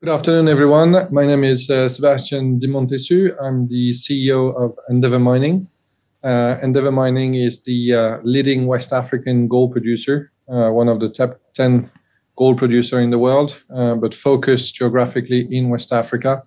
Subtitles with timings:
[0.00, 1.08] Good afternoon, everyone.
[1.10, 3.32] My name is uh, Sebastian de Montessus.
[3.42, 5.66] I'm the CEO of Endeavour Mining.
[6.22, 11.08] Uh, Endeavour Mining is the uh, leading West African gold producer, uh, one of the
[11.08, 11.90] top 10
[12.36, 16.44] gold producer in the world, uh, but focused geographically in West Africa,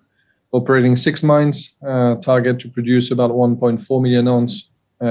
[0.52, 4.70] operating six mines, uh, target to produce about 1.4 million ounces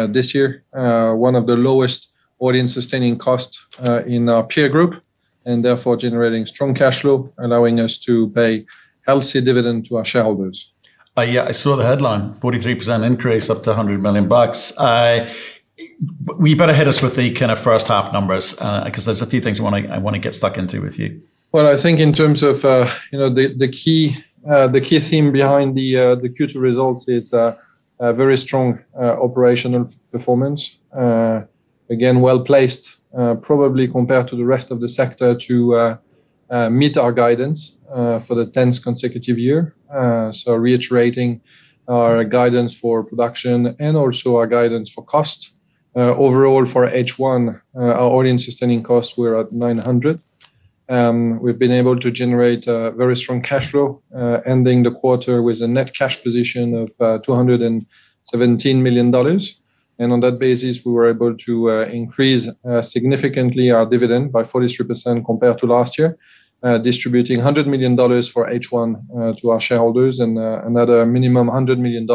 [0.09, 2.07] this year, one of the lowest
[2.39, 3.59] all-in sustaining cost
[4.07, 4.95] in our peer group
[5.45, 8.65] and therefore generating strong cash flow, allowing us to pay
[9.05, 10.69] healthy dividend to our shareholders.
[11.17, 14.77] Uh, yeah, I saw the headline: forty-three percent increase, up to hundred million bucks.
[14.77, 15.29] Uh,
[16.37, 19.25] we better hit us with the kind of first half numbers because uh, there's a
[19.25, 21.21] few things I want to I want to get stuck into with you.
[21.51, 25.01] Well, I think in terms of uh, you know the the key uh, the key
[25.01, 27.57] theme behind the uh, the Q2 results is a
[27.99, 30.77] very strong operational performance.
[31.89, 32.89] again, well placed
[33.41, 35.97] probably compared to the rest of the sector to uh,
[36.49, 39.75] uh, meet our guidance for the 10th consecutive year.
[40.31, 41.41] so reiterating
[41.87, 45.51] our guidance for production and also our guidance for cost.
[45.95, 50.21] overall, for H1, our all-in sustaining costs were at 900.
[50.91, 55.41] Um, we've been able to generate a very strong cash flow, uh, ending the quarter
[55.41, 57.85] with a net cash position of uh, $217
[58.75, 59.41] million.
[60.01, 64.41] And on that basis, we were able to uh, increase uh, significantly our dividend by
[64.41, 66.17] 43% compared to last year,
[66.63, 72.07] uh, distributing $100 million for H1 to our shareholders and another minimum $100 million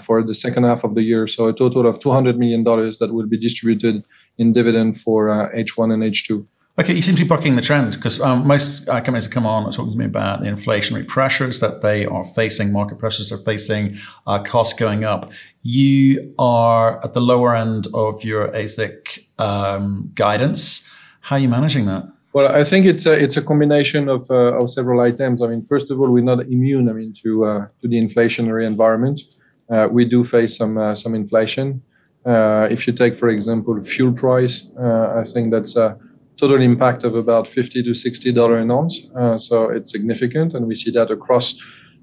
[0.00, 1.28] for the second half of the year.
[1.28, 4.04] So a total of $200 million that will be distributed
[4.38, 6.44] in dividend for H1 and H2.
[6.78, 9.46] Okay, you seem to be bucking the trend because um, most uh, companies have come
[9.46, 13.32] on and talking to me about the inflationary pressures that they are facing, market pressures
[13.32, 13.96] are facing,
[14.26, 15.32] uh, costs going up.
[15.62, 20.92] You are at the lower end of your AISC um, guidance.
[21.22, 22.12] How are you managing that?
[22.34, 25.40] Well, I think it's a, it's a combination of, uh, of several items.
[25.40, 26.90] I mean, first of all, we're not immune.
[26.90, 29.22] I mean, to uh, to the inflationary environment.
[29.70, 31.82] Uh, we do face some uh, some inflation.
[32.26, 35.98] if you take, for example, fuel price, I think that's a
[36.38, 39.06] total impact of about 50 to 60 dollar an ounce.
[39.18, 41.58] Uh, so it's significant, and we see that across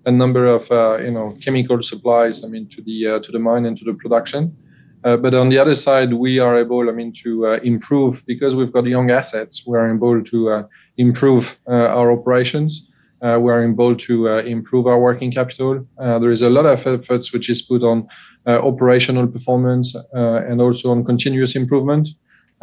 [0.06, 2.44] a number of uh, you know chemical supplies.
[2.44, 4.56] I mean, to the uh, to the mine and to the production.
[5.04, 8.56] Uh, but on the other side, we are able, I mean, to uh, improve because
[8.56, 9.64] we've got young assets.
[9.68, 10.64] We are able to uh,
[10.96, 12.88] improve our operations.
[13.22, 15.86] we are able to improve our working capital.
[15.98, 18.08] there is a lot of efforts which is put on
[18.46, 22.08] operational performance and also on continuous improvement.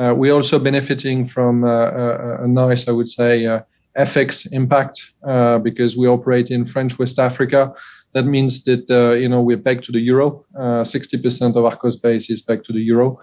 [0.01, 3.61] Uh, we're also benefiting from uh, a, a, nice, I would say, uh,
[3.99, 7.75] FX impact uh, because we operate in French West Africa.
[8.15, 10.45] That means that uh, you know we're back to the euro.
[10.57, 13.21] 60% of our cost base is back to the euro.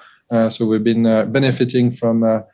[0.50, 2.46] so we've been benefiting from a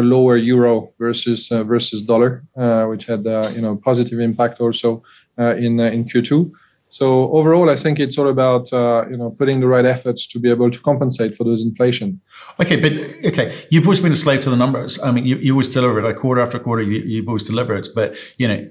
[0.00, 2.42] lower euro versus versus dollar,
[2.88, 5.02] which had you know positive impact also
[5.38, 6.50] in in Q2.
[6.90, 10.40] So overall, I think it's all about uh, you know putting the right efforts to
[10.40, 12.20] be able to compensate for those inflation.
[12.60, 12.92] Okay, but
[13.32, 15.00] okay, you've always been a slave to the numbers.
[15.02, 16.04] I mean, you, you always deliver it.
[16.04, 17.88] Like quarter after quarter, you, you've always delivered.
[17.94, 18.68] But you know,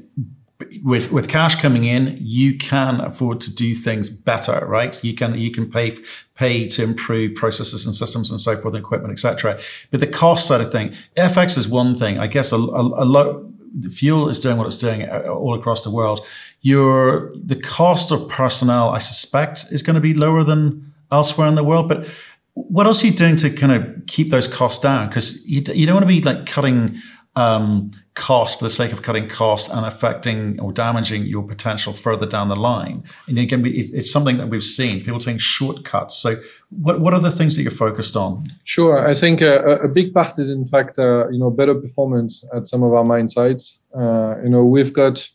[0.83, 5.01] with with cash coming in, you can afford to do things better, right?
[5.03, 5.97] You can you can pay
[6.35, 9.57] pay to improve processes and systems and so forth, and equipment, etc.
[9.91, 12.19] But the cost side of thing, FX is one thing.
[12.19, 13.43] I guess a, a, a lot
[13.73, 16.25] the fuel is doing what it's doing uh, all across the world.
[16.61, 21.55] Your the cost of personnel, I suspect, is going to be lower than elsewhere in
[21.55, 21.89] the world.
[21.89, 22.07] But
[22.53, 25.07] what else are you doing to kind of keep those costs down?
[25.07, 26.97] Because you, you don't want to be like cutting
[27.35, 32.25] um, cost for the sake of cutting costs and affecting or damaging your potential further
[32.25, 33.03] down the line.
[33.27, 36.17] And again, it's something that we've seen people taking shortcuts.
[36.17, 36.35] So,
[36.69, 38.51] what what are the things that you're focused on?
[38.65, 42.43] Sure, I think uh, a big part is in fact uh, you know better performance
[42.53, 43.79] at some of our mine sites.
[43.95, 45.27] Uh, you know, we've got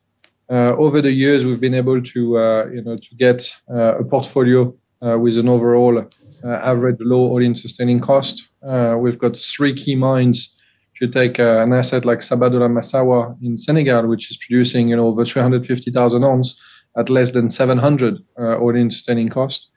[0.51, 4.05] uh, over the years we've been able to uh, you know to get uh, a
[4.05, 4.73] portfolio
[5.25, 6.03] with an overall
[6.45, 8.49] average low all-in sustaining cost.
[9.03, 10.39] we've got three key mines
[10.95, 14.97] if you take uh, an asset like Sabodala Massawa in Senegal, which is producing you
[14.97, 16.57] know over 350,000 ounces
[16.97, 19.69] at less than 700 uh, all-in sustaining cost.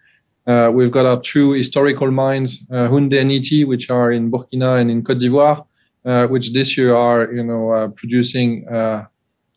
[0.45, 4.79] Uh, we've got our two historical mines, uh, Houndé and Ity, which are in Burkina
[4.79, 5.65] and in Côte d'Ivoire,
[6.05, 8.67] uh, which this year are you know uh, producing.
[8.67, 9.05] Uh,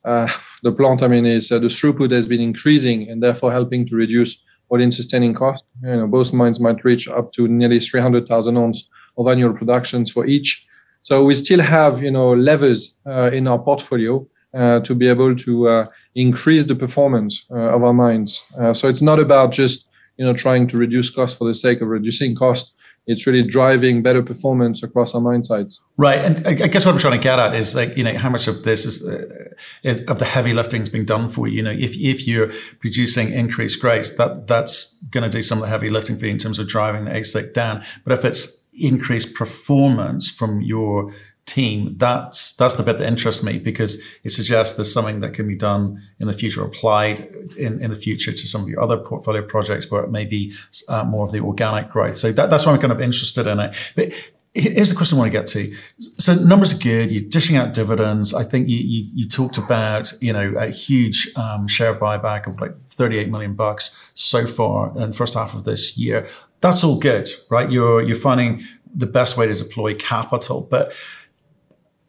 [0.62, 4.40] the plant, I mean, is the throughput has been increasing and therefore helping to reduce
[4.70, 5.62] all-in sustaining cost.
[5.82, 8.88] You know, both mines might reach up to nearly 300,000 ounces
[9.19, 10.67] of annual productions for each.
[11.02, 15.37] So we still have, you know, levers uh, in our portfolio uh, to be able
[15.37, 18.43] to uh, increase the performance uh, of our mines.
[18.58, 19.87] Uh, so it's not about just,
[20.17, 22.73] you know, trying to reduce cost for the sake of reducing cost.
[23.06, 25.81] it's really driving better performance across our mine sites.
[25.97, 28.31] Right, and I guess what I'm trying to get at is like you know how
[28.31, 31.56] much of this is uh, of the heavy lifting is being done for you.
[31.56, 35.62] You know, if if you're producing increased grades, that that's going to do some of
[35.62, 37.82] the heavy lifting for you in terms of driving the AISC down.
[38.05, 41.12] But if it's increased performance from your
[41.50, 45.49] team, that's that's the bit that interests me because it suggests there's something that can
[45.49, 47.19] be done in the future, applied
[47.56, 50.52] in, in the future to some of your other portfolio projects where it may be
[50.88, 52.17] uh, more of the organic growth.
[52.17, 53.93] So that, that's why I'm kind of interested in it.
[53.96, 54.12] But
[54.55, 55.75] here's the question I want to get to.
[56.19, 57.11] So numbers are good.
[57.11, 58.34] You're dishing out dividends.
[58.34, 62.61] I think you you, you talked about you know a huge um, share buyback of
[62.61, 66.28] like 38 million bucks so far in the first half of this year.
[66.61, 67.71] That's all good, right?
[67.71, 68.62] You're you're finding
[68.95, 70.93] the best way to deploy capital, but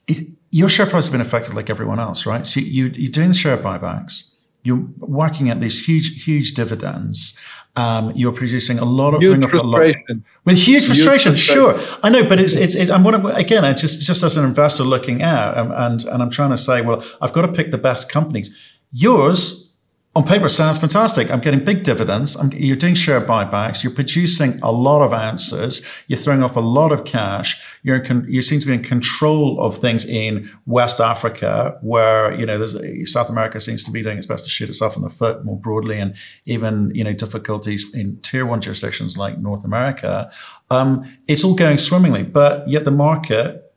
[0.07, 2.45] it, your share price has been affected like everyone else, right?
[2.45, 4.31] So you, you're doing the share buybacks.
[4.63, 7.39] You're working at these huge, huge dividends.
[7.75, 10.25] Um, you're producing a lot of huge frustration.
[10.43, 11.33] with huge frustration.
[11.33, 11.79] Huge frustration.
[11.87, 12.75] Sure, I know, but it's it's.
[12.75, 13.63] it's I'm to, again.
[13.63, 16.81] It's just just as an investor looking out, and, and and I'm trying to say,
[16.81, 18.77] well, I've got to pick the best companies.
[18.91, 19.70] Yours
[20.13, 21.31] on paper sounds fantastic.
[21.31, 22.35] I'm getting big dividends.
[22.35, 23.81] I'm, you're doing share buybacks.
[23.81, 25.87] You're producing a lot of ounces.
[26.07, 27.61] You're throwing off a lot of cash.
[27.81, 32.45] You're in, you seem to be in control of things in West Africa, where you
[32.45, 32.65] know
[33.05, 35.57] South America seems to be doing its best to shoot itself in the foot more
[35.57, 36.13] broadly, and
[36.45, 40.29] even you know difficulties in tier one jurisdictions like North America.
[40.69, 43.70] Um, it's all going swimmingly, but yet the market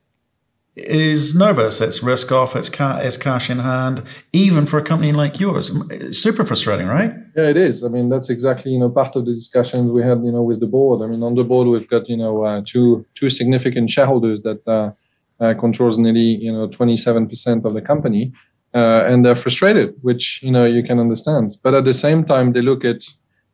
[0.76, 1.81] is nervous.
[1.81, 2.56] It's risk off.
[2.56, 5.71] It's, ca- it's cash in hand, even for a company like yours.
[5.91, 7.12] It's super frustrating, right?
[7.37, 7.85] Yeah, it is.
[7.85, 10.61] I mean, that's exactly you know part of the discussions we had you know with
[10.61, 11.03] the board.
[11.03, 14.67] I mean, on the board we've got you know uh, two two significant shareholders that
[14.67, 14.91] uh,
[15.41, 18.32] uh, controls nearly you know 27% of the company,
[18.75, 21.56] uh, and they're frustrated, which you know you can understand.
[21.62, 23.05] But at the same time, they look at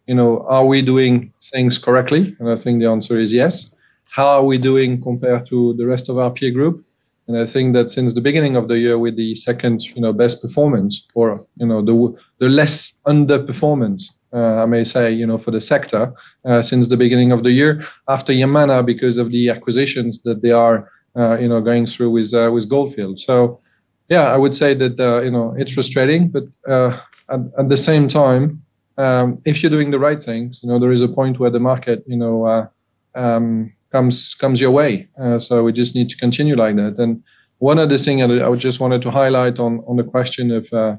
[0.06, 2.34] you know are we doing things correctly?
[2.38, 3.70] And I think the answer is yes.
[4.04, 6.84] How are we doing compared to the rest of our peer group?
[7.28, 10.12] And I think that since the beginning of the year, with the second, you know,
[10.12, 15.38] best performance, or you know, the the less underperformance, uh, I may say, you know,
[15.38, 16.12] for the sector
[16.44, 20.50] uh, since the beginning of the year, after Yamana, because of the acquisitions that they
[20.50, 23.20] are, uh, you know, going through with uh, with Goldfield.
[23.20, 23.60] So,
[24.08, 27.76] yeah, I would say that uh, you know it's frustrating, but uh, at, at, the
[27.76, 28.62] same time,
[28.98, 31.60] um, if you're doing the right things, you know, there is a point where the
[31.60, 32.68] market, you know.
[33.14, 35.08] Um, comes comes your way.
[35.20, 36.96] Uh, so we just need to continue like that.
[36.98, 37.22] And
[37.58, 40.96] one other thing I just wanted to highlight on on the question of uh,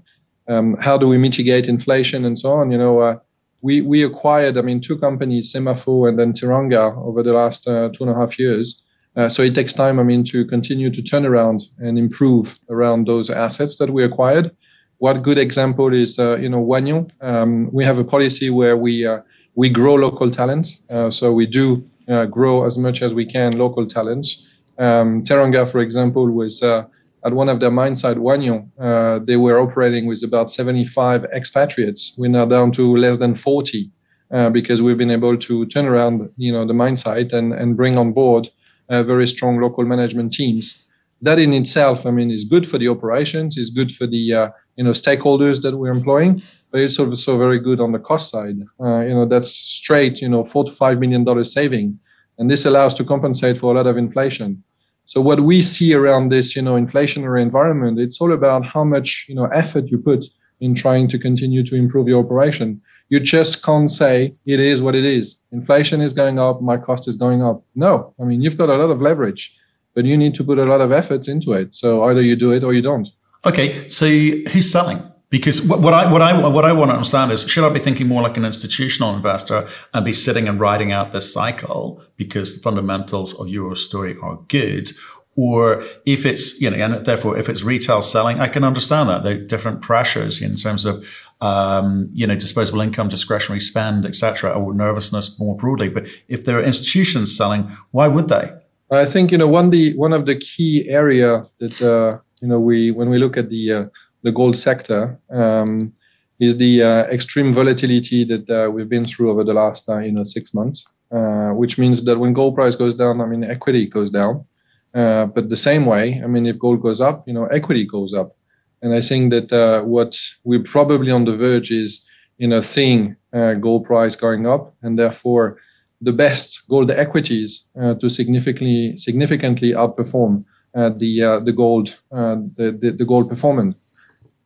[0.48, 2.72] um, how do we mitigate inflation and so on.
[2.72, 3.18] You know, uh,
[3.62, 7.90] we we acquired, I mean, two companies, Semafo and then Teranga, over the last uh,
[7.90, 8.82] two and a half years.
[9.16, 13.08] Uh, so it takes time, I mean, to continue to turn around and improve around
[13.08, 14.56] those assets that we acquired.
[15.00, 17.12] What good example is, uh, you know, Wahgnion.
[17.20, 19.08] Um, we have a policy where we
[19.56, 20.68] we grow local talent.
[21.10, 21.84] so we do
[22.30, 24.48] grow as much as we can local talents.
[24.78, 26.84] Um, Teranga, for example, was uh,
[27.24, 32.16] at one of their mine site, Wahgnion, uh, they were operating with about 75 expatriates.
[32.18, 33.92] We're now down to less than 40
[34.32, 37.78] uh, because we've been able to turn around, you know, the mine site and, and
[37.78, 38.50] bring on board
[38.90, 40.84] uh, very strong local management teams.
[41.22, 44.50] That in itself, I mean, is good for the operations, is good for the, uh,
[44.76, 46.42] you know, stakeholders that we're employing,
[46.72, 48.58] but it's also very good on the cost side.
[48.80, 52.00] Uh, you know, that's straight, you know, four to five million dollars saving,
[52.38, 54.64] and this allows to compensate for a lot of inflation.
[55.06, 59.26] So what we see around this, you know, inflationary environment, it's all about how much,
[59.28, 60.26] you know, effort you put
[60.62, 62.82] in trying to continue to improve your operation.
[63.10, 65.36] You just can't say it is what it is.
[65.52, 67.62] Inflation is going up, my cost is going up.
[67.76, 69.54] No, I mean, you've got a lot of leverage,
[69.94, 71.76] but you need to put a lot of efforts into it.
[71.76, 73.10] So either you do it or you don't.
[73.46, 75.02] Okay, so who's selling?
[75.30, 78.08] Because what I what I what I want to understand is should I be thinking
[78.08, 82.62] more like an institutional investor and be sitting and riding out this cycle because the
[82.62, 84.92] fundamentals of your story are good,
[85.38, 89.24] or if it's you know and therefore if it's retail selling, I can understand that
[89.24, 91.08] there are different pressures in terms of
[91.40, 95.88] um, you know disposable income, discretionary spend, etc., or nervousness more broadly.
[95.88, 98.52] But if there are institutions selling, why would they?
[98.92, 102.60] I think you know one the one of the key area that uh, you know
[102.60, 103.86] we when we look at the uh,
[104.24, 105.94] the gold sector um,
[106.40, 110.12] is the uh, extreme volatility that uh, we've been through over the last uh, you
[110.12, 113.88] know six months, uh, which means that when gold price goes down, I mean equity
[113.88, 114.46] goes down,
[114.94, 118.14] uh, but the same way, I mean if gold goes up, you know equity goes
[118.14, 118.36] up,
[118.82, 122.06] and I think that what we're probably on the verge is
[122.38, 123.16] you know seeing
[123.62, 125.58] gold price going up, and therefore
[126.04, 127.66] the best gold equities
[128.00, 130.44] to significantly significantly outperform
[130.74, 133.76] the the gold the, the, the gold performance.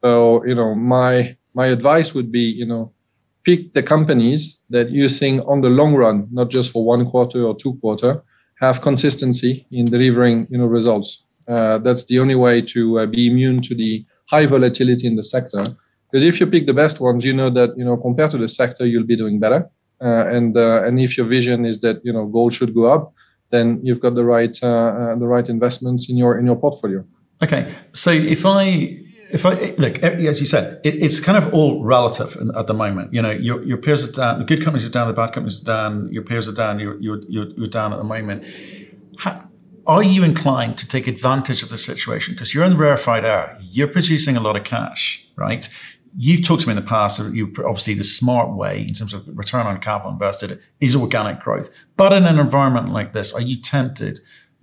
[0.01, 2.91] So, you know, my my advice would be, you know,
[3.46, 7.44] pick the companies that you think on the long run, not just for one quarter
[7.44, 8.22] or two quarter,
[8.60, 11.22] have consistency in delivering you know results.
[11.48, 15.24] Uh, that's the only way to uh, be immune to the high volatility in the
[15.24, 15.63] sector.
[16.12, 18.50] Because if you pick the best ones, you know that you know compared to the
[18.50, 19.70] sector, you'll be doing better.
[20.01, 23.13] Uh, and uh, and if your vision is that you know gold should go up,
[23.55, 27.03] then you've got the right uh, the right investments in your in your portfolio.
[27.41, 31.83] Okay, so if I if I look, as you said, it, it's kind of all
[31.83, 33.13] relative at the moment.
[33.13, 35.62] You know, your, your peers are down, the good companies are down, the bad companies
[35.62, 38.45] are down, your peers are down, you're, you're, you're, down at the moment.
[39.17, 39.50] How,
[39.88, 42.33] are you inclined to take advantage of the situation?
[42.33, 45.67] Because you're in the rarefied air, you're producing a lot of cash, right?
[46.17, 49.27] You've talked to me in the past, you obviously the smart way in terms of
[49.27, 51.69] return on capital invested is organic growth.
[51.98, 54.19] But in an environment like this, are you tempted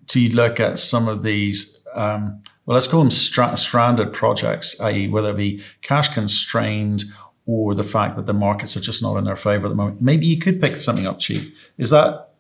[0.09, 5.09] to look at some of these um, well, let's call them stra- stranded projects, i.e.,
[5.09, 7.05] whether it be cash constrained
[7.45, 10.01] or the fact that the markets are just not in their favor at the moment.
[10.01, 11.55] Maybe you could pick something up cheap.
[11.77, 12.31] Is that,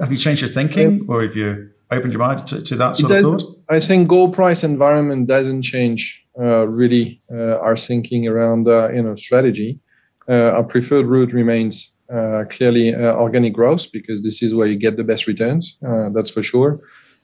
[0.00, 3.12] have you changed your thinking or have you opened your mind to, to that sort
[3.12, 3.64] of thought?
[3.68, 9.16] I think gold price environment doesn't change really uh, our thinking around, uh, you know,
[9.16, 9.80] strategy.
[10.28, 14.76] Uh, our preferred route remains uh, clearly uh, organic growth because this is where you
[14.76, 15.76] get the best returns.
[16.12, 16.80] that's for sure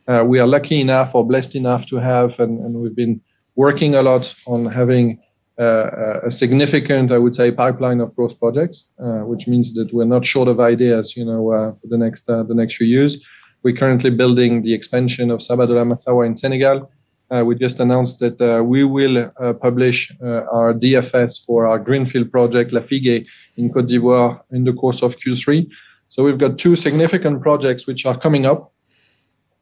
[0.09, 3.21] uh, we are lucky enough or blessed enough to have, and, and we've been
[3.54, 5.21] working a lot on having
[5.59, 10.04] uh, a significant, I would say, pipeline of growth projects, uh, which means that we're
[10.04, 13.23] not short of ideas, you know, uh, for the next uh, the next few years.
[13.62, 16.90] We're currently building the expansion of Sabodala-Massawa in Senegal.
[17.32, 19.30] Uh, we just announced that we will
[19.62, 23.24] publish our DFS for our greenfield project Lafigué
[23.56, 25.66] in Côte d'Ivoire in the course of Q3.
[26.08, 28.72] So we've got two significant projects which are coming up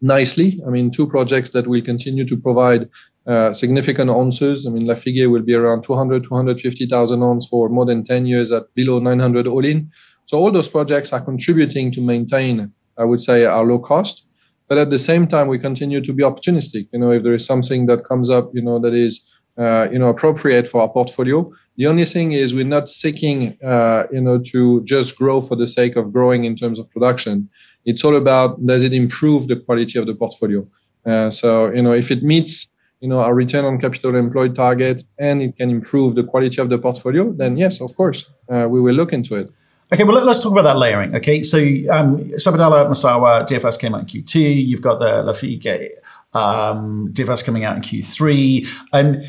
[0.00, 0.60] nicely.
[0.66, 2.88] I mean, two projects that will continue to provide
[3.26, 4.66] uh, significant ounces.
[4.66, 8.64] I mean, Lafigué will be around 200, 250,000 ounces for more than 10 years at
[8.74, 9.90] below 900 all in.
[10.26, 14.24] So all those projects are contributing to maintain, I would say, our low cost.
[14.70, 16.86] But at the same time, we continue to be opportunistic.
[16.92, 19.26] You know, if there is something that comes up, you know, that is,
[19.58, 21.52] uh, you know, appropriate for our portfolio.
[21.76, 25.66] The only thing is we're not seeking, uh, you know, to just grow for the
[25.66, 27.50] sake of growing in terms of production.
[27.84, 30.64] It's all about does it improve the quality of the portfolio?
[31.04, 32.68] Uh, so, you know, if it meets,
[33.00, 36.68] you know, our return on capital employed targets and it can improve the quality of
[36.68, 39.50] the portfolio, then yes, of course, uh, we will look into it.
[39.92, 41.16] Okay, well, let's talk about that layering.
[41.16, 44.66] Okay, so um, Sabodala-Massawa, DFS came out in Q2.
[44.66, 45.88] You've got the Lafigué
[46.32, 48.68] um, DFS coming out in Q3.
[48.92, 49.24] And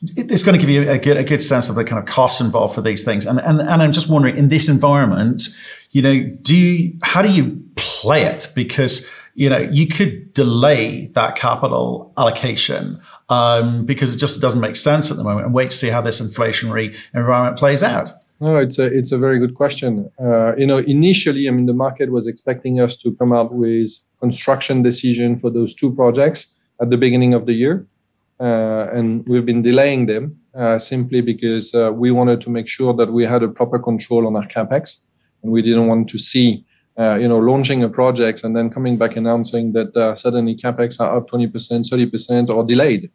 [0.00, 2.40] it's going to give you a good, a good sense of the kind of costs
[2.40, 3.26] involved for these things.
[3.26, 5.42] And, and, and I'm just wondering in this environment,
[5.90, 8.48] you know, do you, how do you play it?
[8.54, 14.76] Because, you know, you could delay that capital allocation, um, because it just doesn't make
[14.76, 18.12] sense at the moment and wait to see how this inflationary environment plays out.
[18.38, 20.10] No, it's a, it's a very good question.
[20.20, 23.90] Uh, you know, initially, I mean, the market was expecting us to come out with
[24.20, 26.48] construction decision for those two projects
[26.80, 27.86] at the beginning of the year.
[28.38, 32.92] Uh, and we've been delaying them uh, simply because uh, we wanted to make sure
[32.92, 34.98] that we had a proper control on our capex,
[35.42, 36.62] and we didn't want to see,
[36.98, 41.30] you know, launching a project and then coming back announcing that suddenly capex are up
[41.30, 43.10] 20%, 30%, or delayed.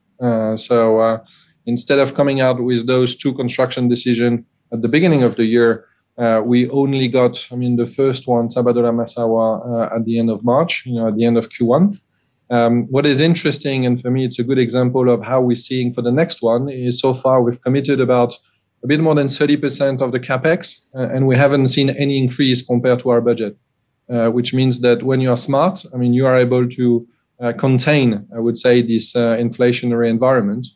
[0.57, 1.19] so
[1.67, 5.85] instead of coming out with those two construction decisions at the beginning of the year,
[6.17, 10.43] uh, we only got, I mean, the first one, Sabodala-Massawa, uh, at the end of
[10.43, 11.97] March, you know, at the end of Q1.
[12.49, 15.93] Um, what is interesting, and for me, it's a good example of how we're seeing
[15.93, 18.33] for the next one, is so far we've committed about
[18.83, 22.61] a bit more than 30% of the capex, uh, and we haven't seen any increase
[22.61, 23.55] compared to our budget,
[24.09, 27.07] uh, which means that when you are smart, I mean, you are able to
[27.41, 30.67] uh, contain, I would say, this uh, inflationary environment.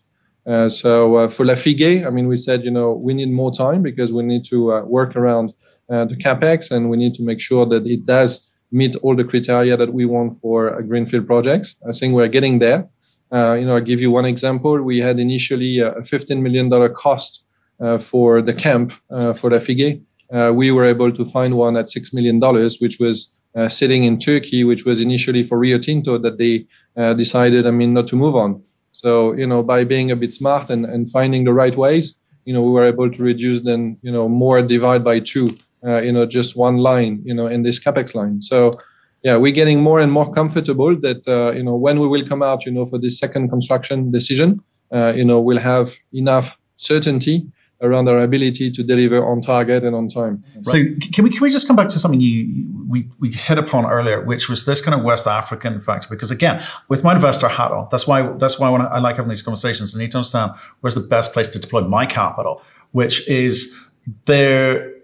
[0.48, 3.82] Uh, so uh, for Lafigué, I mean, we said, you know, we need more time
[3.82, 5.54] because we need to work around
[5.90, 9.78] the capex, and we need to make sure that it does meet all the criteria
[9.78, 11.76] that we want for greenfield projects.
[11.88, 12.90] I think we're getting there.
[13.32, 14.82] Uh, you know, I'll give you one example.
[14.82, 17.44] We had initially a $15 million cost
[17.80, 20.02] uh, for the camp uh, for Lafigué.
[20.34, 22.40] Uh, we were able to find one at $6 million,
[22.80, 26.66] which was uh, sitting in Turkey, which was initially for Rio Tinto that they
[26.98, 28.62] uh, decided, I mean, not to move on.
[29.06, 32.54] So, you know, by being a bit smart and, and finding the right ways, you
[32.54, 35.48] know, we were able to reduce then, you know, more divide by two
[35.86, 38.42] uh, you know, just one line, you know, in this capex line.
[38.42, 38.80] So,
[39.24, 42.42] yeah, we're getting more and more comfortable that, uh, you know, when we will come
[42.42, 44.62] out, you know, for this second construction decision,
[44.94, 47.46] uh, you know, we'll have enough certainty
[47.82, 50.44] around our ability to deliver on target and on time.
[50.64, 50.74] So
[51.14, 54.24] can we can we just come back to something you we we hit upon earlier,
[54.24, 56.08] which was this kind of West African factor?
[56.10, 59.30] Because again, with my investor hat on, that's why that's why I, I like having
[59.30, 63.28] these conversations, I need to understand where's the best place to deploy my capital, which
[63.28, 63.78] is
[64.26, 64.95] there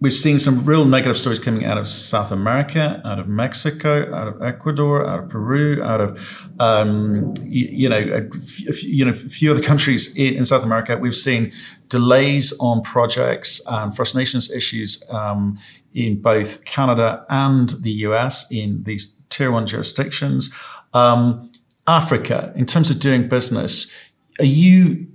[0.00, 4.28] we've seen some real negative stories coming out of South America, out of Mexico, out
[4.28, 9.14] of Ecuador, out of Peru, out of um, you, you, know, a, you know, a
[9.14, 10.96] few other countries in, in, South America.
[10.96, 11.52] We've seen
[11.88, 15.58] delays on projects and First Nations issues um,
[15.94, 20.52] in both Canada and the US in these tier one jurisdictions.
[20.92, 21.50] Um,
[21.86, 23.92] Africa, in terms of doing business,
[24.38, 25.06] are you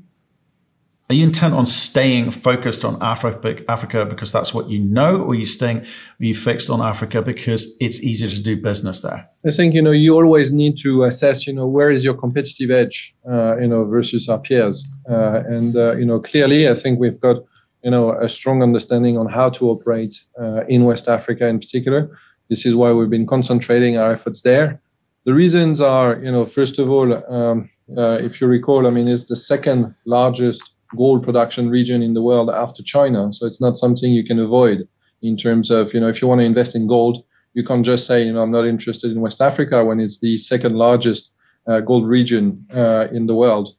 [1.10, 5.32] are you intent on staying focused on Africa, Africa because that's what you know, or
[5.32, 5.86] are you staying, are
[6.20, 9.28] you fixed on Africa because it's easier to do business there?
[9.44, 12.70] I think you know you always need to assess, you know, where is your competitive
[12.70, 17.00] edge, uh, you know, versus our peers, uh, and uh, you know, clearly, I think
[17.00, 17.38] we've got,
[17.84, 22.20] you know, a strong understanding on how to operate uh, in West Africa in particular.
[22.50, 24.80] This is why we've been concentrating our efforts there.
[25.26, 29.08] The reasons are, you know, first of all, um, uh, if you recall, I mean,
[29.08, 33.32] it's the second largest gold production region in the world after China.
[33.32, 34.88] So it's not something you can avoid
[35.22, 38.08] in terms of, you know, if you want to invest in gold, you can't just
[38.08, 41.30] say, you know, I'm not interested in West Africa when it's the second largest
[41.68, 43.70] uh, gold region uh, in the world.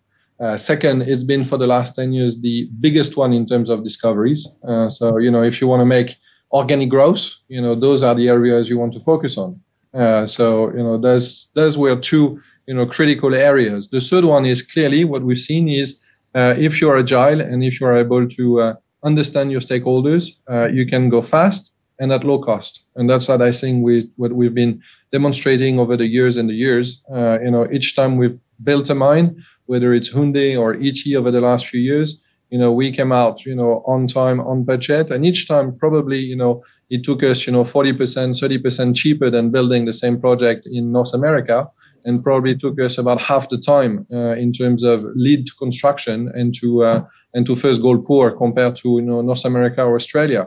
[0.40, 3.84] Uh, second, it's been for the last 10 years the biggest one in terms of
[3.84, 4.48] discoveries.
[4.66, 6.16] Uh, so, you know, if you want to make
[6.52, 9.60] organic growth, you know, those are the areas you want to focus on.
[9.92, 13.88] Uh, so, you know, those, those were two, you know, critical areas.
[13.90, 15.98] The third one is clearly what we've seen is
[16.34, 20.86] uh, if you're agile and if you're able to uh, understand your stakeholders, uh, you
[20.86, 22.84] can go fast and at low cost.
[22.96, 24.80] And that's what I think we what we've been
[25.12, 27.00] demonstrating over the years and the years.
[27.12, 31.30] Uh, you know, each time we've built a mine, whether it's Houndé or Ity over
[31.30, 32.18] the last few years,
[32.50, 36.18] you know, we came out, you know, on time, on budget, and each time probably,
[36.18, 40.66] you know, it took us, you know, 40%, 30% cheaper than building the same project
[40.66, 41.68] in North America
[42.04, 46.30] and probably took us about half the time uh, in terms of lead to construction
[46.34, 47.04] and to uh,
[47.34, 50.46] and to first gold pour compared to you know North America or Australia.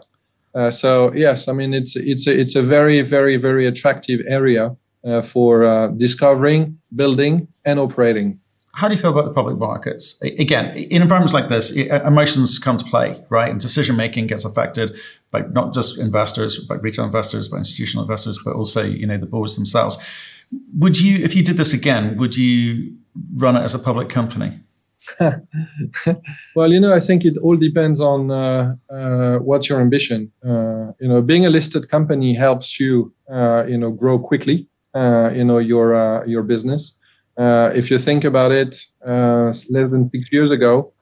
[0.56, 4.76] Uh, so yes, I mean it's it's a, it's a very very very attractive area
[5.06, 8.40] uh, for uh, discovering, building, and operating.
[8.76, 10.20] How do you feel about the public markets?
[10.24, 13.52] Again, in environments like this, emotions come to play, right?
[13.52, 14.98] And decision making gets affected
[15.30, 19.28] by not just investors, by retail investors, by institutional investors, but also you know the
[19.28, 19.98] boards themselves
[20.78, 22.96] would you, if you did this again, would you
[23.36, 24.60] run it as a public company?
[26.56, 30.32] well, you know, I think it all depends on uh, uh, what's your ambition.
[30.46, 34.68] Uh, you know, being a listed company helps you, uh, you know, grow quickly.
[34.96, 36.96] Uh, you know, your uh, your business.
[37.38, 40.94] if you think about it, less than six years ago,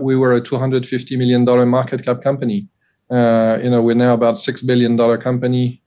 [0.00, 2.68] we were a 250 million dollar market cap company.
[3.10, 5.82] you know, we're now about six billion dollar company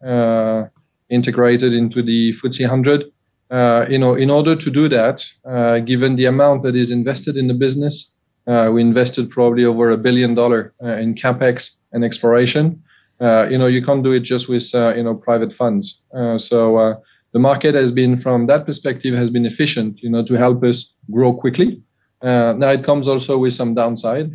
[1.09, 3.05] integrated into the FTSE 100.
[3.51, 7.35] Uh, you know, in order to do that, uh, given the amount that is invested
[7.35, 8.11] in the business,
[8.47, 12.81] uh, we invested probably over a billion dollar uh, in capex and exploration.
[13.21, 16.01] Uh, you know, you can't do it just with uh, you know private funds.
[16.37, 16.95] so
[17.31, 20.01] the market has been, from that perspective, has been efficient.
[20.01, 21.81] You know, to help us grow quickly.
[22.23, 24.31] now it comes also with some downside.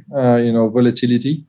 [0.47, 1.45] you know, volatility,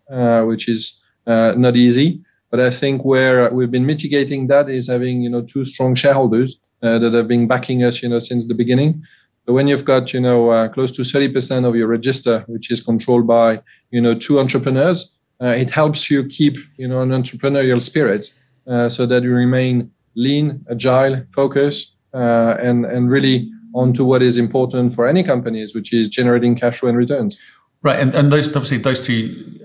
[0.45, 2.24] which is not easy.
[2.55, 6.55] But I think where we've been mitigating that is having, you know, two strong shareholders
[6.81, 9.03] uh, that have been backing us, you know, since the beginning.
[9.45, 12.81] So when you've got, you know, uh, close to 30% of your register, which is
[12.81, 17.81] controlled by, you know, two entrepreneurs, uh, it helps you keep, you know, an entrepreneurial
[17.81, 18.31] spirit
[18.67, 24.37] uh, so that you remain lean, agile, focused, uh, and, and really onto what is
[24.37, 27.37] important for any companies, which is generating cash flow and returns.
[27.81, 27.99] Right.
[27.99, 29.59] And, and those, obviously, those two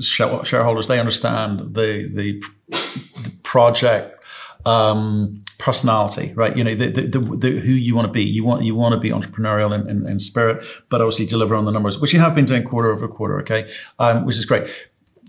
[0.00, 2.42] shareholders they understand the the,
[3.22, 4.14] the project
[4.66, 6.56] um, personality, right?
[6.56, 8.22] You know, the, the, the, who you want to be.
[8.22, 11.64] You want you want to be entrepreneurial in, in, in, spirit, but obviously deliver on
[11.64, 14.68] the numbers, which you have been doing quarter over quarter, okay, um, which is great.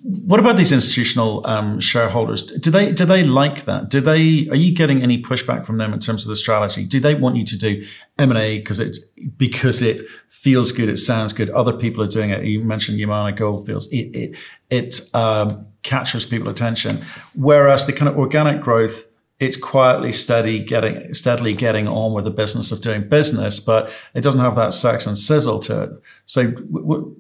[0.08, 2.44] What about these institutional um, shareholders?
[2.44, 3.90] Do they do they like that?
[3.90, 6.86] Do they are you getting any pushback from them in terms of the strategy?
[6.86, 7.84] Do they want you to do
[8.20, 9.00] M and A because it
[9.36, 11.50] because it feels good, it sounds good.
[11.50, 12.44] Other people are doing it.
[12.44, 13.88] You mentioned Yamana Gold Fields.
[13.88, 14.38] It it
[14.70, 21.14] it um, captures people attention, whereas the kind of organic growth it's quietly steady getting
[21.14, 25.08] steadily getting on with the business of doing business, but it doesn't have that sex
[25.08, 25.90] and sizzle to it.
[26.26, 27.16] So w- w-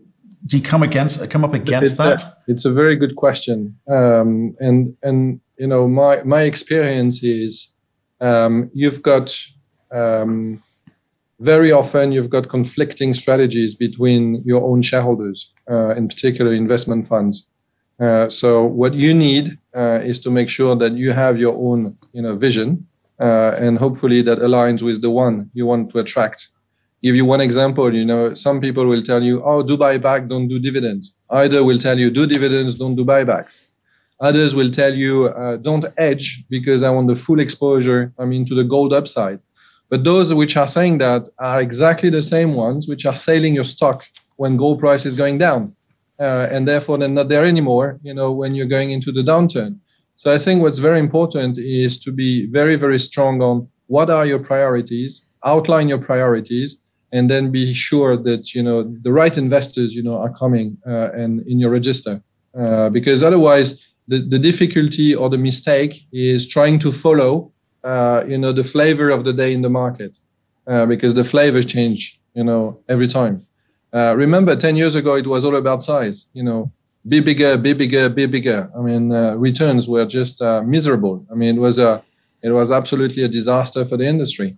[0.46, 2.22] do you come against come up against it's that?
[2.22, 7.70] A, it's a very good question, um, and and you know my my experience is
[8.22, 9.36] um, you've got
[9.92, 10.62] um,
[11.40, 17.48] very often you've got conflicting strategies between your own shareholders, uh, in particular investment funds.
[18.00, 21.98] Uh, so what you need uh, is to make sure that you have your own
[22.14, 22.86] you know vision,
[23.20, 26.50] uh, and hopefully that aligns with the one you want to attract
[27.06, 30.48] give you one example, you know, some people will tell you, oh, do buyback, don't
[30.48, 31.14] do dividends.
[31.30, 33.56] Either will tell you, do dividends, don't do buybacks.
[34.22, 38.44] Others will tell you, uh, don't edge because I want the full exposure, I mean,
[38.48, 39.40] to the gold upside.
[39.92, 43.66] But those which are saying that are exactly the same ones which are selling your
[43.66, 44.04] stock
[44.38, 45.76] when gold price is going down.
[46.20, 49.78] Uh, and therefore they're not there anymore, you know, when you're going into the downturn.
[50.18, 54.26] So I think what's very important is to be very, very strong on what are
[54.26, 56.80] your priorities, outline your priorities,
[57.16, 61.22] and then be sure that you know the right investors you know are coming uh,
[61.22, 62.22] and in your register.
[62.60, 63.68] Uh, because otherwise
[64.08, 67.52] the, the difficulty or the mistake is trying to follow
[67.84, 70.12] uh, you know the flavor of the day in the market
[70.68, 73.36] uh, because the flavors change you know every time.
[73.94, 76.70] Uh, remember 10 years ago it was all about size you know
[77.08, 78.70] be bigger be bigger be bigger.
[78.78, 80.42] I mean uh, returns were just
[80.76, 81.26] miserable.
[81.32, 82.04] I mean it was a
[82.42, 84.58] it was absolutely a disaster for the industry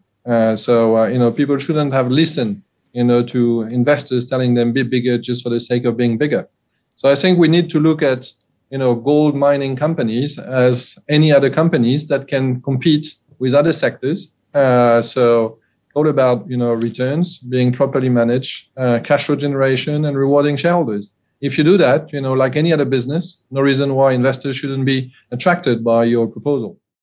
[0.55, 2.61] so uh, you know, people shouldn't have listened,
[2.93, 6.47] you know, to investors telling them be bigger just for the sake of being bigger.
[6.95, 8.31] So I think we need to look at
[8.69, 14.27] you know gold mining companies as any other companies that can compete with other sectors.
[14.53, 15.59] Uh, so
[15.95, 21.09] all about you know returns being properly managed, uh, cash flow generation, and rewarding shareholders.
[21.39, 24.85] If you do that, you know, like any other business, no reason why investors shouldn't
[24.85, 26.79] be attracted by your proposal.